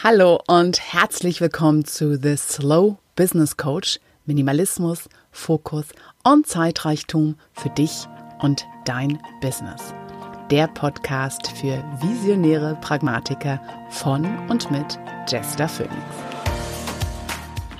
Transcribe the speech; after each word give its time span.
Hallo 0.00 0.40
und 0.46 0.78
herzlich 0.92 1.40
willkommen 1.40 1.84
zu 1.84 2.16
The 2.22 2.36
Slow 2.36 2.98
Business 3.16 3.56
Coach. 3.56 3.98
Minimalismus, 4.26 5.08
Fokus 5.32 5.86
und 6.22 6.46
Zeitreichtum 6.46 7.34
für 7.52 7.70
dich 7.70 8.06
und 8.40 8.64
dein 8.84 9.18
Business. 9.40 9.92
Der 10.52 10.68
Podcast 10.68 11.48
für 11.48 11.82
visionäre 12.00 12.78
Pragmatiker 12.80 13.60
von 13.90 14.24
und 14.48 14.70
mit 14.70 15.00
Jester 15.26 15.68
Phoenix. 15.68 15.96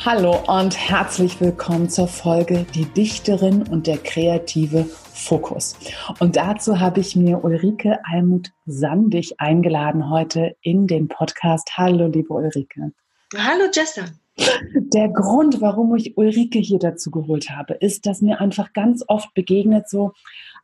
Hallo 0.04 0.42
und 0.48 0.76
herzlich 0.76 1.40
willkommen 1.40 1.88
zur 1.88 2.08
Folge 2.08 2.66
Die 2.74 2.86
Dichterin 2.86 3.62
und 3.68 3.86
der 3.86 3.98
kreative 3.98 4.86
Fokus. 5.18 5.76
Und 6.20 6.36
dazu 6.36 6.80
habe 6.80 7.00
ich 7.00 7.16
mir 7.16 7.42
Ulrike 7.44 7.98
Almut 8.04 8.50
Sandig 8.66 9.34
eingeladen 9.38 10.10
heute 10.10 10.56
in 10.62 10.86
den 10.86 11.08
Podcast. 11.08 11.70
Hallo, 11.76 12.06
liebe 12.06 12.32
Ulrike. 12.32 12.92
Hallo, 13.36 13.64
Jessa. 13.72 14.04
Der 14.74 15.08
Grund, 15.08 15.60
warum 15.60 15.94
ich 15.96 16.16
Ulrike 16.16 16.60
hier 16.60 16.78
dazu 16.78 17.10
geholt 17.10 17.50
habe, 17.50 17.74
ist, 17.74 18.06
dass 18.06 18.22
mir 18.22 18.40
einfach 18.40 18.72
ganz 18.72 19.04
oft 19.08 19.34
begegnet 19.34 19.88
so, 19.88 20.12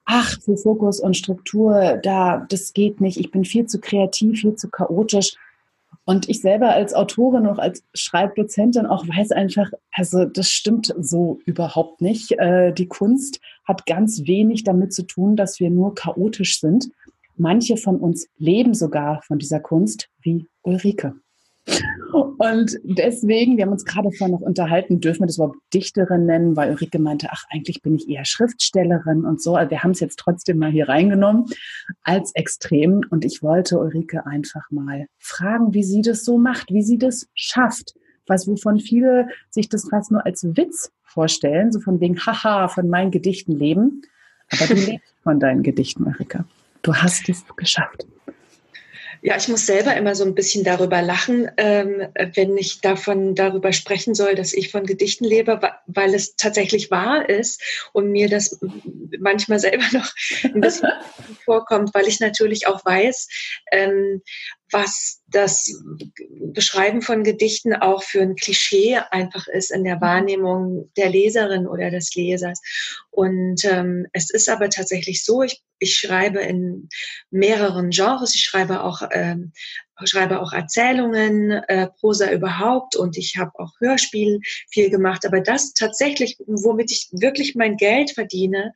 ach, 0.05 0.41
für 0.41 0.57
Fokus 0.57 1.01
und 1.01 1.17
Struktur, 1.17 1.99
da, 2.03 2.47
das 2.49 2.73
geht 2.73 3.01
nicht. 3.01 3.19
Ich 3.19 3.33
bin 3.33 3.45
viel 3.45 3.67
zu 3.67 3.81
kreativ, 3.81 4.41
viel 4.41 4.55
zu 4.55 4.71
chaotisch. 4.71 5.37
Und 6.05 6.29
ich 6.29 6.41
selber 6.41 6.71
als 6.71 6.95
Autorin, 6.95 7.47
auch 7.47 7.59
als 7.59 7.83
Schreibdozentin 7.95 8.87
auch 8.87 9.07
weiß 9.07 9.33
einfach, 9.33 9.71
also 9.93 10.25
das 10.25 10.49
stimmt 10.51 10.95
so 10.99 11.41
überhaupt 11.47 12.01
nicht. 12.01 12.33
Äh, 12.33 12.73
die 12.73 12.89
Kunst 12.89 13.41
hat 13.65 13.87
ganz 13.87 14.27
wenig 14.27 14.65
damit 14.65 14.93
zu 14.93 15.03
tun, 15.05 15.37
dass 15.37 15.61
wir 15.61 15.71
nur 15.71 15.95
chaotisch 15.95 16.61
sind. 16.61 16.91
Manche 17.37 17.77
von 17.77 17.97
uns 17.97 18.29
leben 18.39 18.75
sogar 18.75 19.23
von 19.23 19.39
dieser 19.39 19.61
Kunst, 19.61 20.09
wie 20.21 20.47
Ulrike. 20.63 21.15
Und 22.15 22.79
deswegen, 22.85 23.57
wir 23.57 23.65
haben 23.65 23.73
uns 23.73 23.85
gerade 23.85 24.13
vorhin 24.13 24.37
noch 24.37 24.41
unterhalten, 24.41 25.01
dürfen 25.01 25.23
wir 25.23 25.27
das 25.27 25.37
überhaupt 25.37 25.59
Dichterin 25.73 26.27
nennen, 26.27 26.57
weil 26.57 26.71
Ulrike 26.71 27.01
meinte, 27.01 27.29
ach, 27.31 27.43
eigentlich 27.51 27.83
bin 27.83 27.97
ich 27.97 28.09
eher 28.09 28.25
Schriftstellerin 28.25 29.25
und 29.25 29.43
so. 29.43 29.57
Also 29.57 29.71
wir 29.73 29.83
haben 29.83 29.91
es 29.91 30.01
jetzt 30.01 30.21
trotzdem 30.21 30.59
mal 30.59 30.71
hier 30.71 30.89
reingenommen 30.89 31.47
als 32.03 32.33
extrem. 32.37 33.01
Und 33.11 33.25
ich 33.25 33.43
wollte 33.43 33.79
Ulrike 33.79 34.27
einfach 34.27 34.71
mal 34.71 35.07
fragen, 35.19 35.75
wie 35.75 35.83
sie 35.83 36.03
das 36.03 36.25
so 36.25 36.39
macht, 36.39 36.71
wie 36.71 36.83
sie 36.83 36.99
das 36.99 37.29
schafft. 37.35 37.95
Was, 38.27 38.47
wovon 38.47 38.79
viele 38.79 39.29
sich 39.51 39.69
das 39.69 39.89
fast 39.91 40.13
nur 40.13 40.25
als 40.25 40.45
Witz 40.57 40.93
vorstellen, 41.03 41.73
so 41.73 41.81
von 41.81 42.01
wegen, 42.01 42.19
haha, 42.19 42.69
von 42.69 42.89
meinen 42.89 43.11
Gedichten 43.11 43.53
leben. 43.53 44.03
Aber 44.51 44.67
du 44.67 44.75
lebst 44.75 45.15
von 45.25 45.41
deinen 45.41 45.65
Gedichten, 45.65 46.05
Ulrike. 46.05 46.45
Du 46.83 46.95
hast 46.95 47.29
es 47.29 47.45
geschafft. 47.57 48.07
Ja, 49.27 49.39
ich 49.39 49.49
muss 49.49 49.65
selber 49.65 49.97
immer 49.97 50.15
so 50.15 50.23
ein 50.23 50.35
bisschen 50.35 50.65
darüber 50.65 51.01
lachen, 51.01 51.51
ähm, 51.57 52.09
wenn 52.35 52.59
ich 52.59 52.83
davon 52.83 53.35
darüber 53.35 53.73
sprechen 53.73 54.15
soll, 54.15 54.35
dass 54.35 54.53
ich 54.53 54.71
von 54.71 54.85
Gedichten 54.85 55.25
lebe, 55.25 55.59
weil 55.87 56.15
es 56.15 56.37
tatsächlich 56.37 56.91
wahr 56.91 57.27
ist 57.27 57.89
und 57.95 58.11
mir 58.11 58.29
das 58.29 58.61
manchmal 59.19 59.61
selber 59.61 59.85
noch 59.93 60.13
ein 60.45 60.61
bisschen 60.61 60.91
vorkommt, 61.47 61.95
weil 61.95 62.07
ich 62.07 62.21
natürlich 62.21 62.67
auch 62.67 62.85
weiß, 62.85 63.29
ähm, 63.73 64.21
was 64.71 65.23
das 65.29 65.71
Beschreiben 66.53 67.03
von 67.03 67.23
Gedichten 67.23 67.75
auch 67.75 68.03
für 68.03 68.23
ein 68.23 68.37
Klischee 68.37 68.99
einfach 69.11 69.47
ist 69.47 69.71
in 69.71 69.85
der 69.85 69.97
mhm. 69.97 70.01
Wahrnehmung 70.01 70.91
der 70.97 71.11
Leserin 71.11 71.67
oder 71.67 71.91
des 71.91 72.15
Lesers. 72.15 72.61
Und 73.11 73.65
ähm, 73.65 74.07
es 74.13 74.31
ist 74.31 74.49
aber 74.49 74.71
tatsächlich 74.71 75.25
so, 75.25 75.43
ich, 75.43 75.63
ich 75.79 75.97
schreibe 75.97 76.41
in 76.41 76.89
mehreren 77.31 77.91
Genres, 77.91 78.35
ich 78.35 78.43
schreibe 78.43 78.83
auch, 78.83 79.03
ähm, 79.13 79.53
schreibe 80.05 80.41
auch 80.41 80.53
Erzählungen, 80.53 81.53
äh, 81.53 81.89
Prosa 82.01 82.31
überhaupt 82.33 82.97
und 82.97 83.17
ich 83.17 83.37
habe 83.37 83.53
auch 83.55 83.73
Hörspiel 83.81 84.41
viel 84.71 84.91
gemacht. 84.91 85.27
Aber 85.27 85.41
das 85.41 85.73
tatsächlich, 85.75 86.37
womit 86.47 86.91
ich 86.91 87.09
wirklich 87.13 87.55
mein 87.55 87.77
Geld 87.77 88.11
verdiene, 88.11 88.73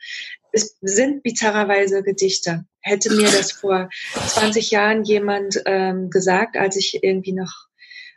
es 0.53 0.77
sind 0.81 1.23
bizarrerweise 1.23 2.03
Gedichte. 2.03 2.65
Hätte 2.89 3.15
mir 3.15 3.31
das 3.31 3.53
vor 3.53 3.89
20 4.15 4.71
Jahren 4.71 5.05
jemand 5.05 5.63
ähm, 5.67 6.11
gesagt, 6.11 6.57
als 6.57 6.77
ich 6.77 7.01
irgendwie 7.03 7.33
noch 7.33 7.69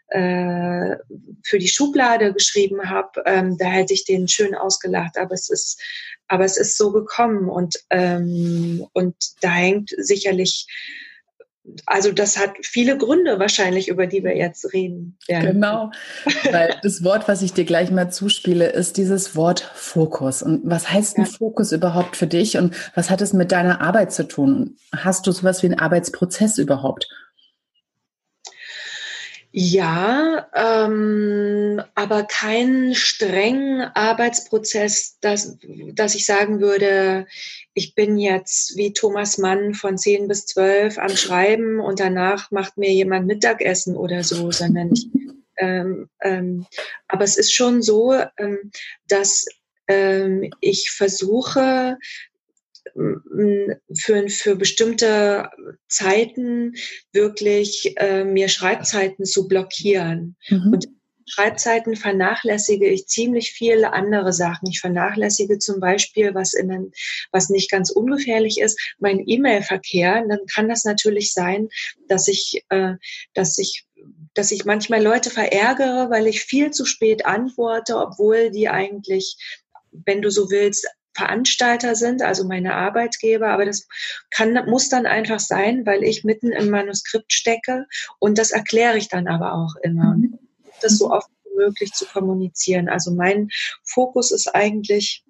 äh, 0.07 0.97
für 1.43 1.59
die 1.59 1.67
Schublade 1.67 2.33
geschrieben 2.33 2.89
habe, 2.89 3.23
ähm, 3.25 3.57
da 3.57 3.65
hätte 3.65 3.93
ich 3.93 4.05
den 4.05 4.27
schön 4.27 4.55
ausgelacht. 4.55 5.17
Aber 5.17 5.33
es 5.33 5.49
ist, 5.49 5.81
aber 6.27 6.45
es 6.45 6.57
ist 6.57 6.77
so 6.77 6.91
gekommen 6.91 7.49
und 7.49 7.83
ähm, 7.89 8.85
und 8.93 9.15
da 9.41 9.51
hängt 9.51 9.91
sicherlich 9.97 10.67
also 11.85 12.11
das 12.11 12.37
hat 12.37 12.51
viele 12.63 12.97
Gründe 12.97 13.39
wahrscheinlich, 13.39 13.87
über 13.87 14.07
die 14.07 14.23
wir 14.23 14.35
jetzt 14.35 14.73
reden 14.73 15.17
werden. 15.27 15.53
Genau, 15.53 15.91
weil 16.51 16.75
das 16.81 17.03
Wort, 17.03 17.27
was 17.27 17.41
ich 17.41 17.53
dir 17.53 17.65
gleich 17.65 17.91
mal 17.91 18.11
zuspiele, 18.11 18.67
ist 18.67 18.97
dieses 18.97 19.35
Wort 19.35 19.71
Fokus. 19.73 20.43
Und 20.43 20.61
was 20.63 20.91
heißt 20.91 21.17
ein 21.17 21.25
ja. 21.25 21.31
Fokus 21.31 21.71
überhaupt 21.71 22.15
für 22.15 22.27
dich 22.27 22.57
und 22.57 22.75
was 22.95 23.09
hat 23.09 23.21
es 23.21 23.33
mit 23.33 23.51
deiner 23.51 23.81
Arbeit 23.81 24.11
zu 24.11 24.27
tun? 24.27 24.77
Hast 24.95 25.27
du 25.27 25.31
sowas 25.31 25.61
wie 25.63 25.67
einen 25.67 25.79
Arbeitsprozess 25.79 26.57
überhaupt? 26.57 27.07
Ja, 29.53 30.47
ähm, 30.55 31.81
aber 31.93 32.23
kein 32.23 32.95
strengen 32.95 33.81
Arbeitsprozess, 33.81 35.17
dass, 35.19 35.57
dass 35.93 36.15
ich 36.15 36.25
sagen 36.25 36.61
würde, 36.61 37.27
ich 37.73 37.93
bin 37.93 38.17
jetzt 38.17 38.77
wie 38.77 38.93
Thomas 38.93 39.37
Mann 39.37 39.73
von 39.73 39.97
10 39.97 40.29
bis 40.29 40.45
12 40.45 40.97
am 40.97 41.17
Schreiben 41.17 41.81
und 41.81 41.99
danach 41.99 42.49
macht 42.51 42.77
mir 42.77 42.93
jemand 42.93 43.27
Mittagessen 43.27 43.97
oder 43.97 44.23
so, 44.23 44.51
sondern 44.51 44.93
ich, 44.93 45.09
ähm, 45.57 46.07
ähm, 46.21 46.65
aber 47.09 47.25
es 47.25 47.37
ist 47.37 47.53
schon 47.53 47.81
so, 47.81 48.13
ähm, 48.37 48.71
dass 49.09 49.45
ähm, 49.87 50.49
ich 50.61 50.91
versuche, 50.91 51.97
für, 53.93 54.29
für 54.29 54.55
bestimmte 54.55 55.49
Zeiten 55.87 56.73
wirklich 57.13 57.93
äh, 57.97 58.23
mir 58.23 58.47
Schreibzeiten 58.47 59.25
zu 59.25 59.47
blockieren. 59.47 60.35
Mhm. 60.49 60.73
Und 60.73 60.87
Schreibzeiten 61.27 61.95
vernachlässige 61.95 62.87
ich 62.87 63.07
ziemlich 63.07 63.51
viele 63.51 63.93
andere 63.93 64.33
Sachen. 64.33 64.67
Ich 64.69 64.81
vernachlässige 64.81 65.59
zum 65.59 65.79
Beispiel, 65.79 66.33
was, 66.33 66.53
in, 66.53 66.91
was 67.31 67.49
nicht 67.49 67.71
ganz 67.71 67.89
ungefährlich 67.89 68.59
ist, 68.59 68.79
mein 68.99 69.23
E-Mail-Verkehr. 69.25 70.25
Dann 70.27 70.39
kann 70.53 70.67
das 70.67 70.83
natürlich 70.83 71.33
sein, 71.33 71.69
dass 72.07 72.27
ich, 72.27 72.63
äh, 72.69 72.95
dass 73.33 73.57
ich 73.57 73.85
dass 74.33 74.51
ich 74.51 74.65
manchmal 74.65 75.03
Leute 75.03 75.29
verärgere, 75.29 76.09
weil 76.09 76.25
ich 76.25 76.41
viel 76.41 76.71
zu 76.71 76.85
spät 76.85 77.25
antworte, 77.25 77.97
obwohl 77.97 78.49
die 78.49 78.69
eigentlich, 78.69 79.35
wenn 79.91 80.21
du 80.21 80.31
so 80.31 80.49
willst, 80.49 80.87
Veranstalter 81.13 81.95
sind, 81.95 82.21
also 82.21 82.45
meine 82.45 82.75
Arbeitgeber, 82.75 83.49
aber 83.49 83.65
das 83.65 83.87
kann, 84.29 84.53
muss 84.69 84.89
dann 84.89 85.05
einfach 85.05 85.39
sein, 85.39 85.85
weil 85.85 86.03
ich 86.03 86.23
mitten 86.23 86.51
im 86.51 86.69
Manuskript 86.69 87.33
stecke 87.33 87.85
und 88.19 88.37
das 88.37 88.51
erkläre 88.51 88.97
ich 88.97 89.09
dann 89.09 89.27
aber 89.27 89.53
auch 89.53 89.75
immer. 89.83 90.15
Mhm. 90.15 90.39
Das 90.81 90.97
so 90.97 91.11
oft 91.11 91.29
wie 91.43 91.57
möglich 91.57 91.91
zu 91.91 92.05
kommunizieren. 92.05 92.89
Also 92.89 93.11
mein 93.13 93.49
Fokus 93.83 94.31
ist 94.31 94.47
eigentlich, 94.55 95.23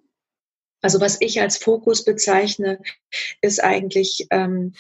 also 0.82 1.02
was 1.02 1.18
ich 1.20 1.42
als 1.42 1.58
Fokus 1.58 2.06
bezeichne, 2.06 2.80
ist 3.42 3.64
eigentlich 3.64 4.28
ähm, 4.30 4.74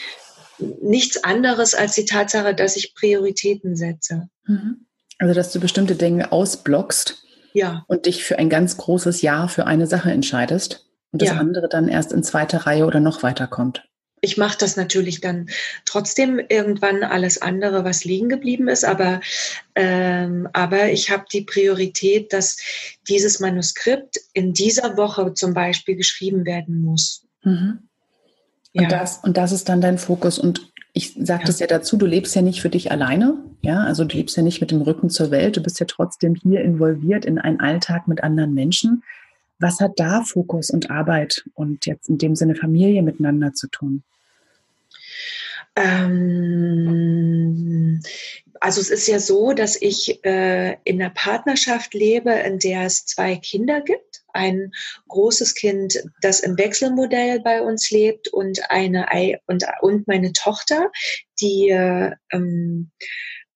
nichts 0.59 1.23
anderes 1.23 1.73
als 1.73 1.95
die 1.95 2.06
Tatsache, 2.06 2.53
dass 2.53 2.75
ich 2.75 2.94
Prioritäten 2.94 3.75
setze. 3.75 4.29
Mhm. 4.45 4.85
Also 5.17 5.34
dass 5.34 5.51
du 5.51 5.59
bestimmte 5.59 5.95
Dinge 5.95 6.31
ausblockst 6.31 7.23
ja. 7.53 7.85
und 7.88 8.06
dich 8.06 8.23
für 8.23 8.40
ein 8.40 8.50
ganz 8.50 8.78
großes 8.78 9.22
Ja 9.22 9.47
für 9.47 9.66
eine 9.66 9.88
Sache 9.88 10.11
entscheidest 10.11 10.91
und 11.11 11.22
das 11.22 11.29
ja. 11.29 11.38
andere 11.38 11.67
dann 11.69 11.88
erst 11.88 12.11
in 12.11 12.23
zweiter 12.23 12.59
Reihe 12.59 12.85
oder 12.85 12.99
noch 12.99 13.23
weiter 13.23 13.47
kommt. 13.47 13.83
Ich 14.23 14.38
mache 14.38 14.57
das 14.59 14.75
natürlich 14.75 15.19
dann 15.19 15.49
trotzdem 15.85 16.39
irgendwann 16.47 17.03
alles 17.03 17.41
andere, 17.41 17.83
was 17.83 18.05
liegen 18.05 18.29
geblieben 18.29 18.67
ist, 18.67 18.85
aber, 18.85 19.19
ähm, 19.73 20.47
aber 20.53 20.91
ich 20.91 21.09
habe 21.09 21.25
die 21.31 21.41
Priorität, 21.41 22.31
dass 22.31 22.58
dieses 23.09 23.40
Manuskript 23.40 24.19
in 24.34 24.53
dieser 24.53 24.96
Woche 24.96 25.34
zum 25.34 25.55
Beispiel 25.55 25.96
geschrieben 25.96 26.46
werden 26.46 26.81
muss. 26.81 27.25
Mhm. 27.43 27.79
Und, 28.73 28.84
ja. 28.84 28.87
das, 28.87 29.17
und 29.23 29.37
das 29.37 29.52
ist 29.52 29.67
dann 29.69 29.81
dein 29.81 29.97
Fokus. 29.97 30.37
Und 30.37 30.72
ich 30.93 31.16
sagte 31.19 31.49
es 31.49 31.59
ja. 31.59 31.66
ja 31.66 31.78
dazu, 31.78 31.97
du 31.97 32.05
lebst 32.05 32.35
ja 32.35 32.43
nicht 32.43 32.61
für 32.61 32.69
dich 32.69 32.91
alleine, 32.91 33.37
ja, 33.61 33.84
also 33.84 34.05
du 34.05 34.17
lebst 34.17 34.37
ja 34.37 34.43
nicht 34.43 34.61
mit 34.61 34.72
dem 34.72 34.81
Rücken 34.81 35.09
zur 35.09 35.31
Welt, 35.31 35.57
du 35.57 35.61
bist 35.61 35.79
ja 35.79 35.85
trotzdem 35.87 36.35
hier 36.35 36.61
involviert 36.61 37.25
in 37.25 37.40
einen 37.40 37.59
Alltag 37.59 38.07
mit 38.07 38.23
anderen 38.23 38.53
Menschen. 38.53 39.03
Was 39.61 39.79
hat 39.79 39.93
da 39.97 40.23
Fokus 40.23 40.72
und 40.72 40.90
Arbeit 40.90 41.46
und 41.53 41.85
jetzt 41.85 42.09
in 42.09 42.17
dem 42.17 42.35
Sinne 42.35 42.55
Familie 42.55 43.03
miteinander 43.03 43.53
zu 43.53 43.67
tun? 43.67 44.03
Ähm, 45.75 46.81
also 48.59 48.81
es 48.81 48.90
ist 48.90 49.08
ja 49.08 49.19
so, 49.19 49.53
dass 49.53 49.79
ich 49.79 50.25
äh, 50.25 50.78
in 50.84 50.99
einer 50.99 51.11
Partnerschaft 51.11 51.93
lebe, 51.93 52.31
in 52.31 52.58
der 52.58 52.87
es 52.87 53.05
zwei 53.05 53.35
Kinder 53.35 53.81
gibt. 53.81 54.23
Ein 54.34 54.72
großes 55.08 55.53
Kind, 55.53 56.02
das 56.22 56.40
im 56.40 56.57
Wechselmodell 56.57 57.40
bei 57.41 57.61
uns 57.61 57.91
lebt 57.91 58.29
und 58.29 58.72
eine 58.72 59.07
und, 59.46 59.64
und 59.81 60.07
meine 60.07 60.34
Tochter, 60.34 60.91
die 61.40 61.69
äh, 61.69 62.16
ähm, 62.31 62.90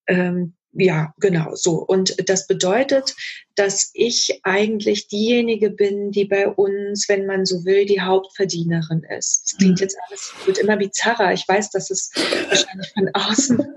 ähm, 0.07 0.53
ja, 0.77 1.13
genau 1.19 1.55
so. 1.55 1.75
Und 1.75 2.29
das 2.29 2.47
bedeutet, 2.47 3.15
dass 3.55 3.91
ich 3.93 4.41
eigentlich 4.43 5.07
diejenige 5.07 5.69
bin, 5.69 6.11
die 6.11 6.25
bei 6.25 6.47
uns, 6.47 7.07
wenn 7.07 7.25
man 7.25 7.45
so 7.45 7.63
will, 7.63 7.85
die 7.85 8.01
Hauptverdienerin 8.01 9.03
ist. 9.17 9.43
Das 9.43 9.57
klingt 9.57 9.79
mhm. 9.79 9.83
jetzt 9.83 9.97
alles, 10.07 10.33
wird 10.45 10.57
immer 10.57 10.77
bizarrer. 10.77 11.33
Ich 11.33 11.47
weiß, 11.47 11.71
dass 11.71 11.89
es 11.89 12.11
wahrscheinlich 12.49 12.91
von 12.93 13.09
außen 13.13 13.57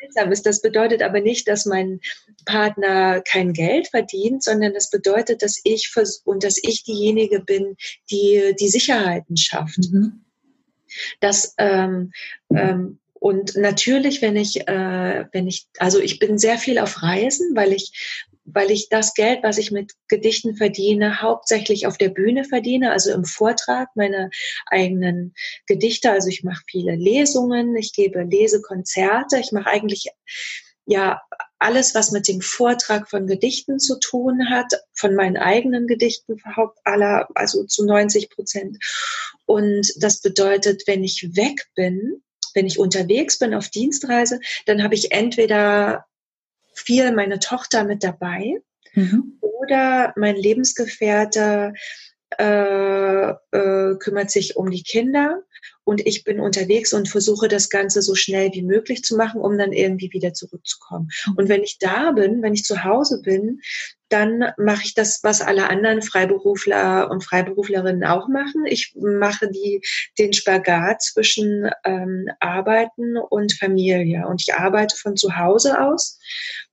seltsam 0.00 0.32
ist. 0.32 0.44
Das 0.44 0.60
bedeutet 0.60 1.02
aber 1.02 1.20
nicht, 1.20 1.48
dass 1.48 1.64
mein 1.64 2.00
Partner 2.44 3.22
kein 3.22 3.52
Geld 3.52 3.88
verdient, 3.88 4.42
sondern 4.42 4.74
das 4.74 4.90
bedeutet, 4.90 5.42
dass 5.42 5.60
ich 5.64 5.90
und 6.24 6.44
dass 6.44 6.58
ich 6.62 6.84
diejenige 6.84 7.40
bin, 7.40 7.76
die 8.10 8.54
die 8.58 8.68
Sicherheiten 8.68 9.36
schafft. 9.36 9.78
Mhm. 9.90 10.24
Das 11.20 11.54
ähm, 11.58 12.12
ähm, 12.50 12.98
und 13.20 13.56
natürlich, 13.56 14.22
wenn 14.22 14.36
ich, 14.36 14.68
äh, 14.68 15.24
wenn 15.32 15.46
ich, 15.46 15.66
also 15.78 15.98
ich 15.98 16.18
bin 16.18 16.38
sehr 16.38 16.58
viel 16.58 16.78
auf 16.78 17.02
Reisen, 17.02 17.56
weil 17.56 17.72
ich, 17.72 17.92
weil 18.44 18.70
ich 18.70 18.88
das 18.88 19.14
Geld, 19.14 19.40
was 19.42 19.58
ich 19.58 19.70
mit 19.70 19.92
Gedichten 20.08 20.56
verdiene, 20.56 21.20
hauptsächlich 21.20 21.86
auf 21.86 21.98
der 21.98 22.08
Bühne 22.08 22.44
verdiene, 22.44 22.92
also 22.92 23.12
im 23.12 23.24
Vortrag 23.24 23.88
meiner 23.94 24.30
eigenen 24.66 25.34
Gedichte. 25.66 26.10
Also 26.10 26.28
ich 26.28 26.44
mache 26.44 26.62
viele 26.66 26.94
Lesungen, 26.94 27.76
ich 27.76 27.92
gebe 27.92 28.22
Lesekonzerte, 28.22 29.38
ich 29.38 29.52
mache 29.52 29.68
eigentlich 29.68 30.06
ja 30.86 31.20
alles, 31.58 31.94
was 31.94 32.12
mit 32.12 32.28
dem 32.28 32.40
Vortrag 32.40 33.10
von 33.10 33.26
Gedichten 33.26 33.80
zu 33.80 33.98
tun 33.98 34.48
hat, 34.48 34.72
von 34.94 35.14
meinen 35.14 35.36
eigenen 35.36 35.86
Gedichten 35.86 36.32
überhaupt 36.32 36.78
aller, 36.84 37.28
also 37.34 37.64
zu 37.64 37.84
90 37.84 38.30
Prozent. 38.30 38.78
Und 39.44 39.92
das 39.96 40.20
bedeutet, 40.20 40.84
wenn 40.86 41.04
ich 41.04 41.36
weg 41.36 41.66
bin, 41.74 42.22
wenn 42.58 42.66
ich 42.66 42.80
unterwegs 42.80 43.38
bin 43.38 43.54
auf 43.54 43.68
Dienstreise, 43.68 44.40
dann 44.66 44.82
habe 44.82 44.96
ich 44.96 45.12
entweder 45.12 46.06
viel 46.74 47.12
meine 47.12 47.38
Tochter 47.38 47.84
mit 47.84 48.02
dabei 48.02 48.60
mhm. 48.94 49.38
oder 49.40 50.12
mein 50.16 50.34
Lebensgefährte 50.34 51.72
äh, 52.36 53.30
äh, 53.30 53.96
kümmert 54.00 54.32
sich 54.32 54.56
um 54.56 54.72
die 54.72 54.82
Kinder 54.82 55.44
und 55.88 56.06
ich 56.06 56.22
bin 56.22 56.38
unterwegs 56.38 56.92
und 56.92 57.08
versuche 57.08 57.48
das 57.48 57.70
Ganze 57.70 58.02
so 58.02 58.14
schnell 58.14 58.50
wie 58.52 58.60
möglich 58.60 59.02
zu 59.02 59.16
machen, 59.16 59.40
um 59.40 59.56
dann 59.56 59.72
irgendwie 59.72 60.12
wieder 60.12 60.34
zurückzukommen. 60.34 61.08
Und 61.34 61.48
wenn 61.48 61.62
ich 61.62 61.78
da 61.78 62.10
bin, 62.10 62.42
wenn 62.42 62.52
ich 62.52 62.64
zu 62.64 62.84
Hause 62.84 63.22
bin, 63.22 63.62
dann 64.10 64.52
mache 64.58 64.82
ich 64.84 64.92
das, 64.92 65.20
was 65.22 65.40
alle 65.40 65.70
anderen 65.70 66.02
Freiberufler 66.02 67.10
und 67.10 67.24
Freiberuflerinnen 67.24 68.04
auch 68.04 68.28
machen. 68.28 68.66
Ich 68.66 68.92
mache 68.96 69.50
die, 69.50 69.80
den 70.18 70.34
Spagat 70.34 71.00
zwischen 71.00 71.70
ähm, 71.84 72.28
Arbeiten 72.38 73.16
und 73.16 73.54
Familie. 73.54 74.26
Und 74.28 74.42
ich 74.46 74.54
arbeite 74.54 74.94
von 74.94 75.16
zu 75.16 75.38
Hause 75.38 75.80
aus. 75.80 76.18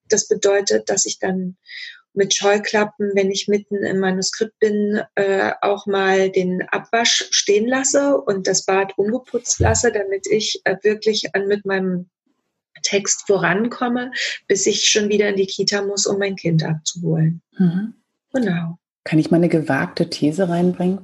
Das 0.09 0.27
bedeutet, 0.27 0.89
dass 0.89 1.05
ich 1.05 1.19
dann 1.19 1.55
mit 2.15 2.33
Scheuklappen, 2.33 3.11
wenn 3.13 3.31
ich 3.31 3.47
mitten 3.47 3.83
im 3.83 3.99
Manuskript 3.99 4.57
bin, 4.59 5.01
äh, 5.15 5.51
auch 5.61 5.85
mal 5.85 6.29
den 6.29 6.63
Abwasch 6.69 7.27
stehen 7.31 7.67
lasse 7.67 8.17
und 8.17 8.47
das 8.47 8.65
Bad 8.65 8.97
ungeputzt 8.97 9.59
lasse, 9.59 9.91
damit 9.91 10.27
ich 10.29 10.61
äh, 10.63 10.75
wirklich 10.81 11.35
an, 11.35 11.47
mit 11.47 11.65
meinem 11.65 12.09
Text 12.83 13.25
vorankomme, 13.27 14.11
bis 14.47 14.65
ich 14.65 14.87
schon 14.87 15.09
wieder 15.09 15.29
in 15.29 15.35
die 15.35 15.47
Kita 15.47 15.81
muss, 15.81 16.05
um 16.05 16.19
mein 16.19 16.35
Kind 16.35 16.63
abzuholen. 16.63 17.41
Mhm. 17.57 17.93
Genau. 18.33 18.77
Kann 19.03 19.19
ich 19.19 19.31
mal 19.31 19.37
eine 19.37 19.49
gewagte 19.49 20.09
These 20.09 20.49
reinbringen? 20.49 20.99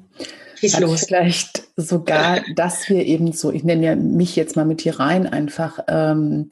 Schieß 0.55 0.79
los. 0.79 1.05
Vielleicht 1.05 1.63
sogar, 1.75 2.41
dass 2.55 2.87
wir 2.89 3.05
eben 3.05 3.31
so, 3.31 3.51
ich 3.51 3.63
nenne 3.63 3.85
ja 3.85 3.95
mich 3.95 4.35
jetzt 4.35 4.55
mal 4.55 4.65
mit 4.65 4.81
hier 4.81 4.99
rein, 4.99 5.25
einfach 5.27 5.79
ähm, 5.87 6.49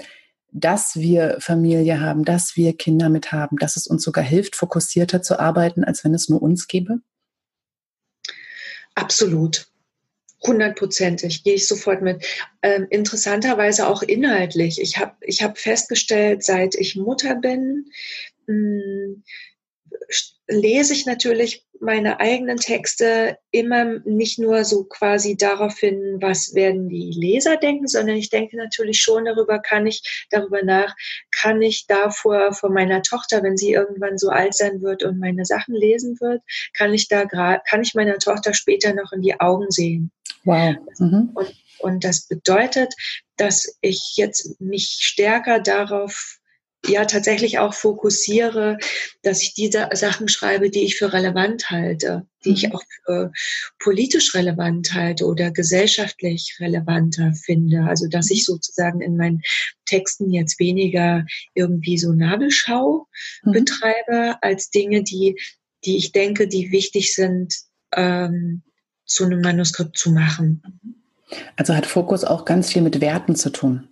dass 0.52 0.96
wir 0.96 1.38
Familie 1.40 2.02
haben, 2.02 2.26
dass 2.26 2.56
wir 2.56 2.76
Kinder 2.76 3.10
mit 3.10 3.32
haben, 3.32 3.58
dass 3.58 3.76
es 3.76 3.88
uns 3.88 4.04
sogar 4.04 4.24
hilft, 4.24 4.56
fokussierter 4.56 5.22
zu 5.22 5.40
arbeiten, 5.40 5.84
als 5.84 6.04
wenn 6.04 6.14
es 6.14 6.30
nur 6.30 6.42
uns 6.42 6.68
gäbe? 6.68 7.00
Absolut. 8.96 9.68
Hundertprozentig, 10.46 11.44
gehe 11.44 11.56
ich 11.56 11.68
sofort 11.68 12.02
mit. 12.02 12.26
Ähm, 12.62 12.88
interessanterweise 12.90 13.88
auch 13.88 14.02
inhaltlich. 14.02 14.82
Ich 14.82 14.98
habe 14.98 15.16
ich 15.22 15.44
hab 15.44 15.58
festgestellt, 15.58 16.44
seit 16.44 16.76
ich 16.76 16.96
Mutter 16.96 17.36
bin, 17.36 17.92
mh, 18.48 18.54
hm, 18.54 19.24
lese 20.48 20.94
ich 20.94 21.06
natürlich 21.06 21.66
meine 21.80 22.20
eigenen 22.20 22.58
Texte 22.58 23.38
immer 23.52 24.00
nicht 24.04 24.38
nur 24.38 24.66
so 24.66 24.84
quasi 24.84 25.38
darauf 25.38 25.78
hin, 25.78 26.18
was 26.20 26.54
werden 26.54 26.90
die 26.90 27.12
Leser 27.16 27.58
denken, 27.58 27.88
sondern 27.88 28.18
ich 28.18 28.30
denke 28.30 28.58
natürlich 28.58 29.02
schon 29.02 29.26
darüber, 29.26 29.60
kann 29.60 29.88
ich 29.88 30.28
darüber 30.30 30.62
nach, 30.64 30.96
kann 31.32 31.62
ich 31.62 31.88
davor 31.88 32.54
von 32.54 32.74
meiner 32.74 33.02
Tochter, 33.02 33.44
wenn 33.44 33.58
sie 33.58 33.72
irgendwann 33.72 34.18
so 34.18 34.30
alt 34.30 34.56
sein 34.56 34.82
wird 34.82 35.04
und 35.04 35.20
meine 35.20 35.46
Sachen 35.46 35.74
lesen 35.76 36.20
wird, 36.20 36.42
kann 36.74 36.94
ich 36.94 37.08
da 37.08 37.24
gerade, 37.24 37.62
kann 37.70 37.82
ich 37.82 37.94
meiner 37.94 38.18
Tochter 38.18 38.54
später 38.54 38.94
noch 38.94 39.14
in 39.14 39.22
die 39.22 39.40
Augen 39.40 39.72
sehen. 39.72 40.12
Wow. 40.44 40.76
Mhm. 40.98 41.32
Und, 41.34 41.56
und 41.80 42.04
das 42.04 42.28
bedeutet, 42.28 42.94
dass 43.38 43.78
ich 43.82 44.16
jetzt 44.16 44.60
mich 44.60 44.98
stärker 45.00 45.60
darauf 45.60 46.39
ja 46.88 47.06
tatsächlich 47.06 47.60
auch 47.60 47.74
fokussiere, 47.74 48.78
dass 49.22 49.42
ich 49.42 49.54
diese 49.54 49.90
Sachen 49.94 50.28
schreibe, 50.28 50.70
die 50.70 50.84
ich 50.84 50.98
für 50.98 51.12
relevant 51.12 51.70
halte, 51.70 52.26
die 52.46 52.52
ich 52.52 52.68
mhm. 52.68 52.76
auch 52.76 52.84
für 53.06 53.32
politisch 53.80 54.34
relevant 54.34 54.94
halte 54.94 55.26
oder 55.26 55.52
gesellschaftlich 55.52 56.58
relevanter 56.60 57.34
finde. 57.34 57.84
Also 57.84 58.08
dass 58.08 58.32
ich 58.32 58.46
sozusagen 58.46 59.02
in 59.02 59.18
meinen 59.18 59.42
Texten 59.86 60.32
jetzt 60.32 60.60
weniger 60.60 61.26
irgendwie 61.54 61.98
so 61.98 62.14
Nabelschau 62.14 63.08
mhm. 63.44 63.52
betreibe, 63.52 64.38
als 64.42 64.70
Dinge, 64.70 65.04
die, 65.04 65.40
die 65.86 65.98
ich 65.98 66.12
denke, 66.12 66.48
die 66.48 66.72
wichtig 66.72 67.14
sind, 67.14 67.56
ähm, 67.94 68.64
zu 69.06 69.26
einem 69.26 69.42
Manuskript 69.42 69.98
zu 69.98 70.12
machen. 70.12 70.62
Also 71.56 71.76
hat 71.76 71.86
Fokus 71.86 72.24
auch 72.24 72.46
ganz 72.46 72.72
viel 72.72 72.82
mit 72.82 73.02
Werten 73.02 73.36
zu 73.36 73.52
tun. 73.52 73.90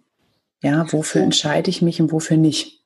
Ja, 0.61 0.91
wofür 0.91 1.21
entscheide 1.21 1.69
ich 1.69 1.81
mich 1.81 2.01
und 2.01 2.11
wofür 2.11 2.37
nicht? 2.37 2.83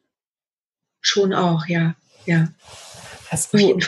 Schon 0.99 1.33
auch, 1.33 1.67
ja. 1.67 1.95
ja. 2.25 2.49
Hast 3.29 3.53
du, 3.53 3.79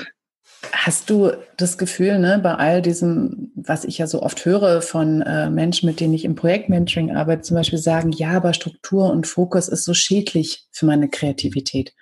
hast 0.72 1.10
du 1.10 1.32
das 1.58 1.78
Gefühl, 1.78 2.18
ne, 2.18 2.40
bei 2.42 2.56
all 2.56 2.82
diesem, 2.82 3.52
was 3.56 3.84
ich 3.84 3.98
ja 3.98 4.08
so 4.08 4.22
oft 4.22 4.46
höre 4.46 4.82
von 4.82 5.22
äh, 5.22 5.50
Menschen, 5.50 5.88
mit 5.88 6.00
denen 6.00 6.14
ich 6.14 6.26
im 6.26 6.36
Projektmentoring 6.36 7.16
arbeite, 7.16 7.42
zum 7.42 7.56
Beispiel 7.56 7.80
sagen, 7.80 8.12
ja, 8.12 8.32
aber 8.32 8.54
Struktur 8.54 9.12
und 9.12 9.28
Fokus 9.28 9.68
ist 9.68 9.84
so 9.84 9.94
schädlich 9.94 10.66
für 10.72 10.86
meine 10.86 11.10
Kreativität. 11.10 11.94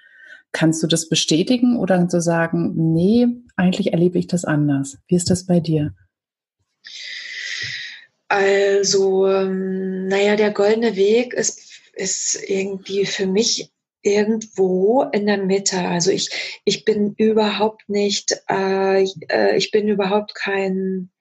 Kannst 0.54 0.84
du 0.84 0.88
das 0.88 1.10
bestätigen 1.10 1.78
oder 1.78 1.98
du 1.98 2.22
sagen, 2.22 2.74
nee, 2.94 3.28
eigentlich 3.56 3.94
erlebe 3.94 4.20
ich 4.20 4.28
das 4.28 4.46
anders? 4.46 4.98
Wie 5.08 5.16
ist 5.16 5.30
das 5.30 5.46
bei 5.46 5.60
dir? 5.60 5.94
Also, 8.28 9.28
ähm, 9.28 10.08
naja, 10.08 10.36
der 10.36 10.52
goldene 10.52 10.96
Weg 10.96 11.34
ist, 11.34 11.71
ist 12.02 12.42
irgendwie 12.48 13.06
für 13.06 13.28
mich 13.28 13.72
irgendwo 14.02 15.04
in 15.04 15.28
der 15.28 15.38
Mitte. 15.38 15.80
Also 15.80 16.12
ich, 16.12 16.62
ich 16.66 16.86
bin 16.86 17.14
überhaupt 17.18 17.88
nicht, 17.88 18.36
äh, 18.50 19.04
äh, 19.04 19.56
ich 19.56 19.72
bin 19.72 19.88
überhaupt 19.88 20.34
kein 20.34 21.12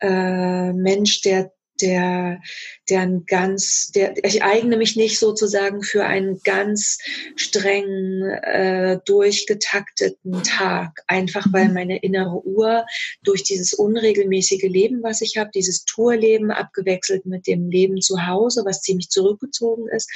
äh, 0.00 0.72
Mensch, 0.72 1.22
der 1.22 1.52
der, 1.82 2.40
der 2.88 3.00
ein 3.00 3.26
ganz, 3.26 3.90
der, 3.94 4.24
ich 4.24 4.42
eigne 4.42 4.76
mich 4.76 4.96
nicht 4.96 5.18
sozusagen 5.18 5.82
für 5.82 6.04
einen 6.04 6.40
ganz 6.44 6.98
strengen, 7.36 8.22
äh, 8.22 8.98
durchgetakteten 9.04 10.42
Tag. 10.42 11.02
Einfach 11.06 11.46
weil 11.52 11.68
mhm. 11.68 11.74
meine 11.74 11.98
innere 11.98 12.46
Uhr 12.46 12.86
durch 13.22 13.42
dieses 13.42 13.74
unregelmäßige 13.74 14.62
Leben, 14.62 15.02
was 15.02 15.20
ich 15.20 15.36
habe, 15.36 15.50
dieses 15.54 15.84
Tourleben 15.84 16.50
abgewechselt 16.50 17.26
mit 17.26 17.46
dem 17.46 17.68
Leben 17.68 18.00
zu 18.00 18.26
Hause, 18.26 18.62
was 18.64 18.82
ziemlich 18.82 19.10
zurückgezogen 19.10 19.88
ist, 19.88 20.10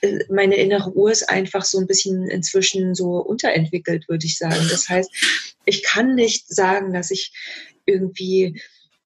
äh, 0.00 0.20
meine 0.28 0.56
innere 0.56 0.94
Uhr 0.94 1.10
ist 1.10 1.28
einfach 1.28 1.64
so 1.64 1.78
ein 1.78 1.86
bisschen 1.86 2.28
inzwischen 2.28 2.94
so 2.94 3.16
unterentwickelt, 3.18 4.08
würde 4.08 4.26
ich 4.26 4.38
sagen. 4.38 4.66
Das 4.70 4.88
heißt, 4.88 5.10
ich 5.64 5.82
kann 5.82 6.14
nicht 6.14 6.48
sagen, 6.48 6.92
dass 6.92 7.10
ich 7.10 7.32
irgendwie 7.86 8.60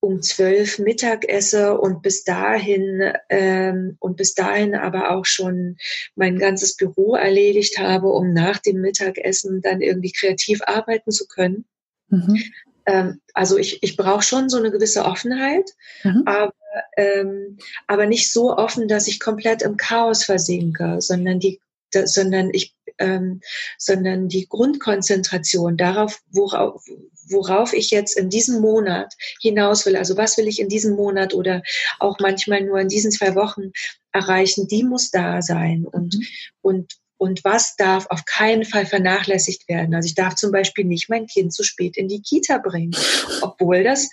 um 0.06 0.22
zwölf 0.22 0.78
Mittag 0.78 1.28
esse 1.28 1.76
und 1.78 2.00
bis 2.00 2.22
dahin 2.22 3.12
ähm, 3.28 3.96
und 3.98 4.16
bis 4.16 4.34
dahin 4.34 4.76
aber 4.76 5.10
auch 5.10 5.24
schon 5.24 5.76
mein 6.14 6.38
ganzes 6.38 6.76
Büro 6.76 7.16
erledigt 7.16 7.78
habe, 7.78 8.08
um 8.08 8.32
nach 8.32 8.58
dem 8.58 8.80
Mittagessen 8.80 9.62
dann 9.62 9.80
irgendwie 9.80 10.12
kreativ 10.12 10.60
arbeiten 10.64 11.10
zu 11.10 11.26
können. 11.26 11.64
Mhm. 12.08 12.40
Ähm, 12.86 13.20
also 13.34 13.58
ich, 13.58 13.82
ich 13.82 13.96
brauche 13.96 14.22
schon 14.22 14.48
so 14.48 14.58
eine 14.58 14.70
gewisse 14.70 15.04
Offenheit, 15.04 15.72
mhm. 16.04 16.22
aber, 16.24 16.54
ähm, 16.96 17.58
aber 17.88 18.06
nicht 18.06 18.32
so 18.32 18.56
offen, 18.56 18.86
dass 18.86 19.08
ich 19.08 19.18
komplett 19.18 19.62
im 19.62 19.76
Chaos 19.76 20.24
versinke, 20.24 20.96
sondern 21.00 21.40
die 21.40 21.60
sondern 22.04 22.50
ich 22.52 22.75
ähm, 22.98 23.40
sondern 23.78 24.28
die 24.28 24.46
Grundkonzentration 24.48 25.76
darauf, 25.76 26.20
worauf, 26.30 26.84
worauf 27.28 27.72
ich 27.72 27.90
jetzt 27.90 28.16
in 28.16 28.30
diesem 28.30 28.60
Monat 28.60 29.14
hinaus 29.40 29.86
will. 29.86 29.96
Also 29.96 30.16
was 30.16 30.36
will 30.38 30.48
ich 30.48 30.60
in 30.60 30.68
diesem 30.68 30.96
Monat 30.96 31.34
oder 31.34 31.62
auch 31.98 32.18
manchmal 32.20 32.62
nur 32.62 32.80
in 32.80 32.88
diesen 32.88 33.10
zwei 33.10 33.34
Wochen 33.34 33.72
erreichen, 34.12 34.68
die 34.68 34.84
muss 34.84 35.10
da 35.10 35.42
sein 35.42 35.86
und, 35.86 36.14
mhm. 36.14 36.26
und 36.62 36.96
und 37.18 37.44
was 37.44 37.76
darf 37.76 38.06
auf 38.10 38.24
keinen 38.24 38.64
Fall 38.64 38.86
vernachlässigt 38.86 39.68
werden. 39.68 39.94
Also 39.94 40.06
ich 40.06 40.14
darf 40.14 40.34
zum 40.34 40.52
Beispiel 40.52 40.84
nicht 40.84 41.08
mein 41.08 41.26
Kind 41.26 41.52
zu 41.52 41.62
spät 41.62 41.96
in 41.96 42.08
die 42.08 42.20
Kita 42.20 42.58
bringen, 42.58 42.94
obwohl 43.40 43.82
das, 43.82 44.10